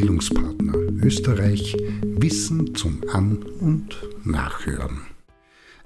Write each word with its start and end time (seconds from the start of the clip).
Bildungspartner 0.00 0.72
Österreich 1.04 1.76
Wissen 2.02 2.74
zum 2.74 3.02
An- 3.12 3.42
und 3.60 3.94
Nachhören. 4.24 5.02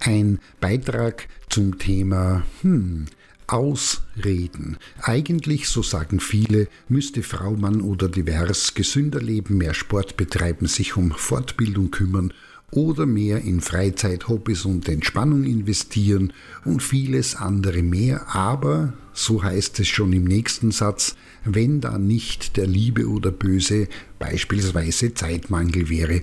Ein 0.00 0.38
Beitrag 0.60 1.28
zum 1.50 1.78
Thema 1.78 2.42
hm, 2.62 3.04
Ausreden. 3.48 4.78
Eigentlich, 5.02 5.68
so 5.68 5.82
sagen 5.82 6.20
viele, 6.20 6.68
müsste 6.88 7.22
Frau, 7.22 7.52
Mann 7.52 7.82
oder 7.82 8.08
divers 8.08 8.72
gesünder 8.72 9.20
leben, 9.20 9.58
mehr 9.58 9.74
Sport 9.74 10.16
betreiben, 10.16 10.68
sich 10.68 10.96
um 10.96 11.10
Fortbildung 11.10 11.90
kümmern 11.90 12.32
oder 12.70 13.06
mehr 13.06 13.42
in 13.42 13.60
Freizeit, 13.60 14.28
Hobbys 14.28 14.64
und 14.64 14.88
Entspannung 14.88 15.44
investieren 15.44 16.32
und 16.64 16.82
vieles 16.82 17.34
andere 17.34 17.82
mehr, 17.82 18.34
aber, 18.34 18.92
so 19.12 19.42
heißt 19.42 19.80
es 19.80 19.88
schon 19.88 20.12
im 20.12 20.24
nächsten 20.24 20.70
Satz, 20.70 21.16
wenn 21.44 21.80
da 21.80 21.98
nicht 21.98 22.56
der 22.56 22.66
Liebe 22.66 23.08
oder 23.08 23.30
Böse 23.30 23.88
beispielsweise 24.18 25.14
Zeitmangel 25.14 25.88
wäre. 25.88 26.22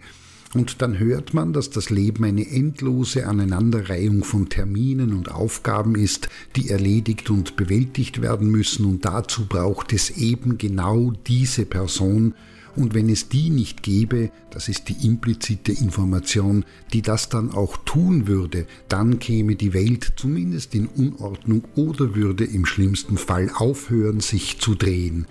Und 0.54 0.82
dann 0.82 1.00
hört 1.00 1.34
man, 1.34 1.52
dass 1.52 1.70
das 1.70 1.90
Leben 1.90 2.24
eine 2.24 2.50
endlose 2.50 3.28
Aneinanderreihung 3.28 4.24
von 4.24 4.48
Terminen 4.48 5.14
und 5.14 5.30
Aufgaben 5.30 5.96
ist, 5.96 6.30
die 6.56 6.70
erledigt 6.70 7.30
und 7.30 7.58
bewältigt 7.58 8.22
werden 8.22 8.50
müssen, 8.50 8.86
und 8.86 9.04
dazu 9.04 9.48
braucht 9.48 9.92
es 9.92 10.12
eben 10.12 10.58
genau 10.58 11.12
diese 11.28 11.66
Person, 11.66 12.36
und 12.76 12.94
wenn 12.94 13.10
es 13.10 13.30
die 13.30 13.50
nicht 13.50 13.84
gäbe, 13.84 14.32
das 14.52 14.68
ist 14.70 14.90
die 14.90 15.08
implizite 15.08 15.72
Information, 15.72 16.66
die 16.94 17.02
das 17.02 17.30
dann 17.30 17.52
auch 17.52 17.78
tun 17.78 18.28
würde, 18.28 18.68
dann 18.90 19.20
käme 19.20 19.56
die 19.56 19.74
Welt 19.74 20.14
zumindest 20.18 20.76
in 20.76 20.88
Unordnung 20.88 21.64
oder 21.76 22.16
würde 22.16 22.44
im 22.44 22.66
schlimmsten 22.66 23.18
Fall 23.18 23.50
aufhören, 23.56 24.20
sich 24.20 24.60
zu 24.60 24.76
drehen. 24.76 25.28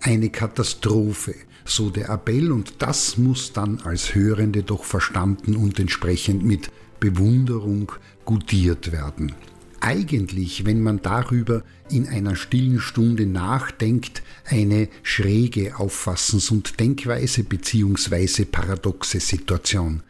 Eine 0.00 0.30
Katastrophe, 0.30 1.34
so 1.64 1.90
der 1.90 2.08
Appell, 2.08 2.52
und 2.52 2.74
das 2.78 3.18
muss 3.18 3.52
dann 3.52 3.80
als 3.80 4.14
Hörende 4.14 4.62
doch 4.62 4.84
verstanden 4.84 5.56
und 5.56 5.78
entsprechend 5.78 6.44
mit 6.44 6.70
Bewunderung 7.00 7.92
gutiert 8.24 8.92
werden. 8.92 9.32
Eigentlich, 9.80 10.66
wenn 10.66 10.82
man 10.82 11.02
darüber 11.02 11.62
in 11.90 12.08
einer 12.08 12.36
stillen 12.36 12.80
Stunde 12.80 13.26
nachdenkt, 13.26 14.22
eine 14.44 14.88
schräge 15.02 15.76
Auffassens- 15.76 16.50
und 16.50 16.80
Denkweise 16.80 17.44
bzw. 17.44 18.44
paradoxe 18.44 19.20
Situation. 19.20 20.02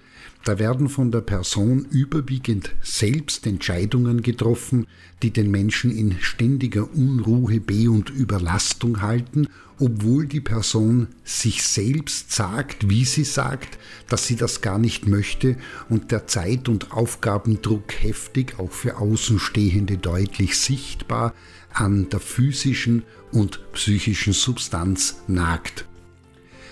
Da 0.48 0.58
werden 0.58 0.88
von 0.88 1.10
der 1.10 1.20
Person 1.20 1.84
überwiegend 1.90 2.74
selbst 2.80 3.46
Entscheidungen 3.46 4.22
getroffen, 4.22 4.86
die 5.22 5.30
den 5.30 5.50
Menschen 5.50 5.90
in 5.90 6.16
ständiger 6.20 6.88
Unruhe, 6.94 7.60
B 7.60 7.86
und 7.86 8.08
Überlastung 8.08 9.02
halten, 9.02 9.48
obwohl 9.78 10.26
die 10.26 10.40
Person 10.40 11.08
sich 11.22 11.64
selbst 11.64 12.32
sagt, 12.32 12.88
wie 12.88 13.04
sie 13.04 13.24
sagt, 13.24 13.78
dass 14.08 14.26
sie 14.26 14.36
das 14.36 14.62
gar 14.62 14.78
nicht 14.78 15.06
möchte 15.06 15.58
und 15.90 16.12
der 16.12 16.26
Zeit- 16.26 16.70
und 16.70 16.92
Aufgabendruck 16.92 17.92
heftig, 18.00 18.58
auch 18.58 18.72
für 18.72 18.96
Außenstehende 18.96 19.98
deutlich 19.98 20.56
sichtbar, 20.56 21.34
an 21.74 22.08
der 22.08 22.20
physischen 22.20 23.02
und 23.32 23.60
psychischen 23.74 24.32
Substanz 24.32 25.16
nagt. 25.26 25.84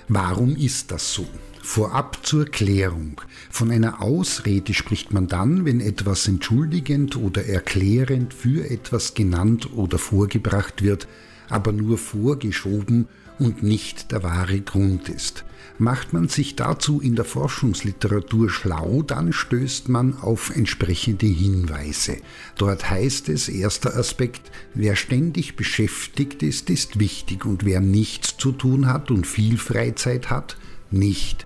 Warum 0.08 0.54
ist 0.54 0.92
das 0.92 1.14
so? 1.14 1.26
Vorab 1.62 2.24
zur 2.24 2.44
Klärung. 2.44 3.20
Von 3.50 3.72
einer 3.72 4.00
Ausrede 4.00 4.72
spricht 4.72 5.12
man 5.12 5.26
dann, 5.26 5.64
wenn 5.64 5.80
etwas 5.80 6.28
entschuldigend 6.28 7.16
oder 7.16 7.44
erklärend 7.46 8.32
für 8.32 8.70
etwas 8.70 9.14
genannt 9.14 9.70
oder 9.74 9.98
vorgebracht 9.98 10.82
wird, 10.82 11.08
aber 11.48 11.72
nur 11.72 11.98
vorgeschoben 11.98 13.08
und 13.38 13.62
nicht 13.62 14.12
der 14.12 14.22
wahre 14.22 14.60
Grund 14.60 15.08
ist. 15.08 15.44
Macht 15.78 16.14
man 16.14 16.28
sich 16.28 16.56
dazu 16.56 17.00
in 17.00 17.16
der 17.16 17.26
Forschungsliteratur 17.26 18.48
schlau, 18.48 19.02
dann 19.02 19.32
stößt 19.32 19.90
man 19.90 20.16
auf 20.18 20.54
entsprechende 20.54 21.26
Hinweise. 21.26 22.16
Dort 22.56 22.88
heißt 22.88 23.28
es, 23.28 23.48
erster 23.48 23.94
Aspekt, 23.94 24.50
wer 24.72 24.96
ständig 24.96 25.54
beschäftigt 25.54 26.42
ist, 26.42 26.70
ist 26.70 26.98
wichtig 26.98 27.44
und 27.44 27.64
wer 27.66 27.80
nichts 27.80 28.38
zu 28.38 28.52
tun 28.52 28.86
hat 28.86 29.10
und 29.10 29.26
viel 29.26 29.58
Freizeit 29.58 30.30
hat, 30.30 30.56
nicht. 30.90 31.45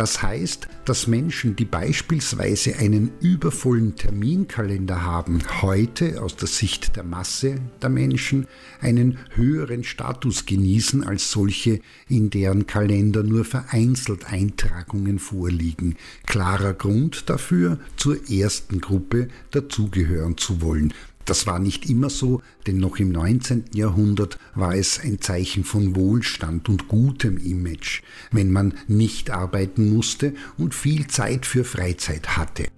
Das 0.00 0.22
heißt, 0.22 0.66
dass 0.86 1.08
Menschen, 1.08 1.56
die 1.56 1.66
beispielsweise 1.66 2.74
einen 2.76 3.10
übervollen 3.20 3.96
Terminkalender 3.96 5.04
haben, 5.04 5.42
heute 5.60 6.22
aus 6.22 6.36
der 6.36 6.48
Sicht 6.48 6.96
der 6.96 7.04
Masse 7.04 7.56
der 7.82 7.90
Menschen 7.90 8.46
einen 8.80 9.18
höheren 9.34 9.84
Status 9.84 10.46
genießen 10.46 11.04
als 11.04 11.30
solche, 11.30 11.80
in 12.08 12.30
deren 12.30 12.66
Kalender 12.66 13.22
nur 13.22 13.44
vereinzelt 13.44 14.24
Eintragungen 14.32 15.18
vorliegen. 15.18 15.96
Klarer 16.24 16.72
Grund 16.72 17.28
dafür, 17.28 17.78
zur 17.98 18.30
ersten 18.30 18.80
Gruppe 18.80 19.28
dazugehören 19.50 20.38
zu 20.38 20.62
wollen. 20.62 20.94
Das 21.24 21.46
war 21.46 21.58
nicht 21.58 21.88
immer 21.88 22.10
so, 22.10 22.42
denn 22.66 22.78
noch 22.78 22.98
im 22.98 23.12
19. 23.12 23.66
Jahrhundert 23.74 24.38
war 24.54 24.74
es 24.74 24.98
ein 24.98 25.20
Zeichen 25.20 25.64
von 25.64 25.94
Wohlstand 25.94 26.68
und 26.68 26.88
gutem 26.88 27.36
Image, 27.36 28.02
wenn 28.30 28.50
man 28.50 28.74
nicht 28.88 29.30
arbeiten 29.30 29.94
musste 29.94 30.34
und 30.56 30.74
viel 30.74 31.06
Zeit 31.06 31.46
für 31.46 31.64
Freizeit 31.64 32.36
hatte. 32.36 32.68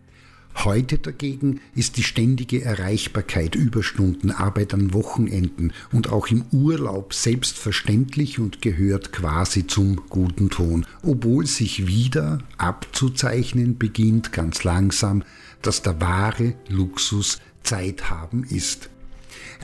Heute 0.55 0.99
dagegen 0.99 1.61
ist 1.75 1.97
die 1.97 2.03
ständige 2.03 2.63
Erreichbarkeit, 2.63 3.55
Überstunden, 3.55 4.31
Arbeit 4.31 4.75
an 4.75 4.93
Wochenenden 4.93 5.73
und 5.93 6.11
auch 6.11 6.29
im 6.29 6.45
Urlaub 6.53 7.15
selbstverständlich 7.15 8.39
und 8.39 8.61
gehört 8.61 9.13
quasi 9.13 9.67
zum 9.67 10.03
guten 10.09 10.51
Ton, 10.51 10.87
obwohl 11.03 11.47
sich 11.47 11.87
wieder 11.87 12.39
abzuzeichnen 12.59 13.79
beginnt 13.79 14.33
ganz 14.33 14.63
langsam, 14.63 15.25
dass 15.63 15.83
der 15.83 16.01
wahre 16.01 16.55
Luxus 16.69 17.39
Zeit 17.63 18.11
haben 18.11 18.45
ist. 18.45 18.89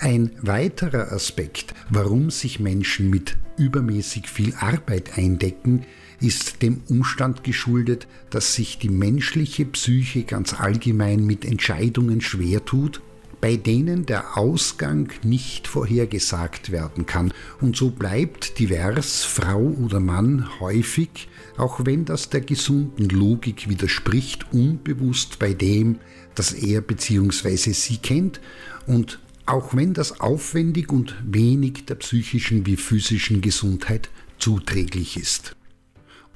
Ein 0.01 0.31
weiterer 0.41 1.13
Aspekt, 1.13 1.75
warum 1.91 2.31
sich 2.31 2.61
Menschen 2.61 3.11
mit 3.11 3.37
übermäßig 3.57 4.29
viel 4.29 4.55
Arbeit 4.55 5.19
eindecken, 5.19 5.85
ist 6.21 6.63
dem 6.63 6.83
Umstand 6.89 7.45
geschuldet, 7.45 8.07
dass 8.31 8.55
sich 8.55 8.79
die 8.79 8.89
menschliche 8.89 9.65
Psyche 9.65 10.25
ganz 10.25 10.59
allgemein 10.59 11.25
mit 11.25 11.45
Entscheidungen 11.45 12.21
schwer 12.21 12.65
tut, 12.65 13.01
bei 13.41 13.57
denen 13.57 14.07
der 14.07 14.37
Ausgang 14.37 15.13
nicht 15.23 15.69
vorhergesagt 15.69 16.73
werden 16.73 17.07
kann. 17.07 17.33
Und 17.61 17.77
so 17.77 17.91
bleibt 17.91 18.59
divers 18.59 19.25
Frau 19.25 19.61
oder 19.61 20.01
Mann 20.01 20.49
häufig, 20.61 21.29
auch 21.57 21.85
wenn 21.85 22.05
das 22.05 22.31
der 22.31 22.41
gesunden 22.41 23.09
Logik 23.09 23.69
widerspricht, 23.69 24.53
unbewusst 24.53 25.39
bei 25.39 25.53
dem, 25.53 25.99
das 26.35 26.53
er 26.53 26.81
bzw. 26.81 27.73
sie 27.73 27.99
kennt 27.99 28.41
und 28.87 29.19
auch 29.47 29.75
wenn 29.75 29.95
das 29.95 30.21
aufwendig 30.21 30.93
und 30.93 31.17
wenig 31.25 31.87
der 31.87 31.95
psychischen 31.97 32.67
wie 32.67 32.77
physischen 32.77 33.41
Gesundheit 33.41 34.11
zuträglich 34.39 35.17
ist. 35.17 35.57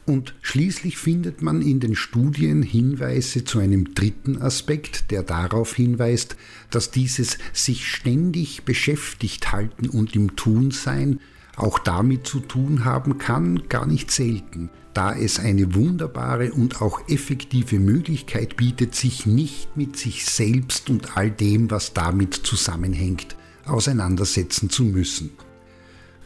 Und 0.04 0.34
schließlich 0.42 0.98
findet 0.98 1.42
man 1.42 1.62
in 1.62 1.78
den 1.78 1.94
Studien 1.94 2.62
Hinweise 2.62 3.44
zu 3.44 3.60
einem 3.60 3.94
dritten 3.94 4.42
Aspekt, 4.42 5.10
der 5.12 5.22
darauf 5.22 5.74
hinweist, 5.74 6.36
dass 6.70 6.90
dieses 6.90 7.38
sich 7.52 7.86
ständig 7.86 8.64
beschäftigt 8.64 9.52
halten 9.52 9.88
und 9.88 10.16
im 10.16 10.34
Tun 10.34 10.72
sein 10.72 11.20
auch 11.56 11.78
damit 11.78 12.26
zu 12.26 12.40
tun 12.40 12.84
haben 12.84 13.18
kann, 13.18 13.68
gar 13.68 13.86
nicht 13.86 14.10
selten, 14.10 14.70
da 14.94 15.14
es 15.14 15.38
eine 15.38 15.74
wunderbare 15.74 16.52
und 16.52 16.80
auch 16.80 17.08
effektive 17.08 17.78
Möglichkeit 17.78 18.56
bietet, 18.56 18.94
sich 18.94 19.26
nicht 19.26 19.76
mit 19.76 19.96
sich 19.96 20.24
selbst 20.24 20.90
und 20.90 21.16
all 21.16 21.30
dem, 21.30 21.70
was 21.70 21.92
damit 21.92 22.34
zusammenhängt, 22.34 23.36
auseinandersetzen 23.66 24.70
zu 24.70 24.84
müssen. 24.84 25.30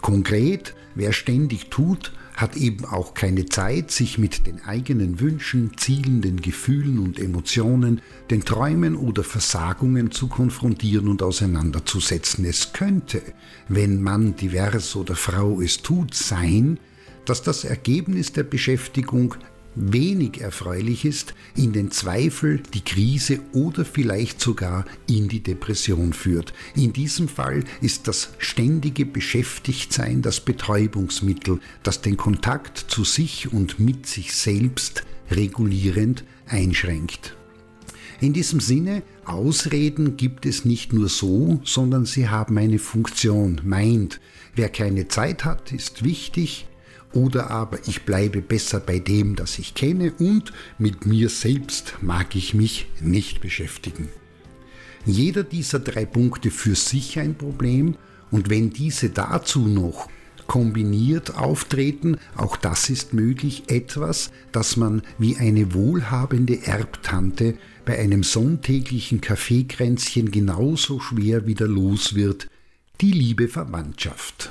Konkret, 0.00 0.74
wer 0.94 1.12
ständig 1.12 1.70
tut, 1.70 2.12
hat 2.36 2.56
eben 2.56 2.84
auch 2.84 3.14
keine 3.14 3.46
Zeit, 3.46 3.90
sich 3.90 4.18
mit 4.18 4.46
den 4.46 4.62
eigenen 4.64 5.20
Wünschen, 5.20 5.72
Zielen, 5.78 6.20
den 6.20 6.40
Gefühlen 6.42 6.98
und 6.98 7.18
Emotionen, 7.18 8.02
den 8.30 8.44
Träumen 8.44 8.94
oder 8.94 9.24
Versagungen 9.24 10.10
zu 10.10 10.28
konfrontieren 10.28 11.08
und 11.08 11.22
auseinanderzusetzen. 11.22 12.44
Es 12.44 12.74
könnte, 12.74 13.22
wenn 13.68 14.02
Mann 14.02 14.36
divers 14.36 14.94
oder 14.96 15.16
Frau 15.16 15.62
es 15.62 15.78
tut, 15.78 16.14
sein, 16.14 16.78
dass 17.24 17.42
das 17.42 17.64
Ergebnis 17.64 18.32
der 18.32 18.44
Beschäftigung 18.44 19.34
wenig 19.76 20.40
erfreulich 20.40 21.04
ist, 21.04 21.34
in 21.54 21.72
den 21.72 21.90
Zweifel, 21.90 22.62
die 22.74 22.82
Krise 22.82 23.40
oder 23.52 23.84
vielleicht 23.84 24.40
sogar 24.40 24.84
in 25.06 25.28
die 25.28 25.42
Depression 25.42 26.12
führt. 26.12 26.52
In 26.74 26.92
diesem 26.92 27.28
Fall 27.28 27.62
ist 27.80 28.08
das 28.08 28.30
ständige 28.38 29.06
Beschäftigtsein 29.06 30.22
das 30.22 30.40
Betäubungsmittel, 30.40 31.60
das 31.82 32.00
den 32.00 32.16
Kontakt 32.16 32.78
zu 32.88 33.04
sich 33.04 33.52
und 33.52 33.78
mit 33.78 34.06
sich 34.06 34.34
selbst 34.34 35.04
regulierend 35.30 36.24
einschränkt. 36.46 37.36
In 38.20 38.32
diesem 38.32 38.60
Sinne, 38.60 39.02
Ausreden 39.26 40.16
gibt 40.16 40.46
es 40.46 40.64
nicht 40.64 40.92
nur 40.92 41.08
so, 41.08 41.60
sondern 41.64 42.06
sie 42.06 42.28
haben 42.28 42.56
eine 42.56 42.78
Funktion, 42.78 43.60
meint. 43.62 44.20
Wer 44.54 44.70
keine 44.70 45.08
Zeit 45.08 45.44
hat, 45.44 45.70
ist 45.72 46.02
wichtig, 46.02 46.66
oder 47.12 47.50
aber 47.50 47.78
ich 47.86 48.02
bleibe 48.02 48.42
besser 48.42 48.80
bei 48.80 48.98
dem, 48.98 49.36
das 49.36 49.58
ich 49.58 49.74
kenne 49.74 50.12
und 50.18 50.52
mit 50.78 51.06
mir 51.06 51.28
selbst 51.28 51.94
mag 52.00 52.36
ich 52.36 52.54
mich 52.54 52.86
nicht 53.00 53.40
beschäftigen. 53.40 54.08
Jeder 55.04 55.44
dieser 55.44 55.78
drei 55.78 56.04
Punkte 56.04 56.50
für 56.50 56.74
sich 56.74 57.18
ein 57.18 57.36
Problem 57.36 57.96
und 58.30 58.50
wenn 58.50 58.70
diese 58.70 59.10
dazu 59.10 59.60
noch 59.66 60.08
kombiniert 60.46 61.36
auftreten, 61.36 62.18
auch 62.36 62.56
das 62.56 62.90
ist 62.90 63.14
möglich, 63.14 63.64
etwas, 63.68 64.30
das 64.52 64.76
man 64.76 65.02
wie 65.18 65.36
eine 65.36 65.74
wohlhabende 65.74 66.66
Erbtante 66.66 67.56
bei 67.84 67.98
einem 67.98 68.22
sonntäglichen 68.22 69.20
Kaffeekränzchen 69.20 70.30
genauso 70.30 71.00
schwer 71.00 71.46
wieder 71.46 71.68
los 71.68 72.14
wird, 72.14 72.48
die 73.00 73.12
liebe 73.12 73.48
Verwandtschaft. 73.48 74.50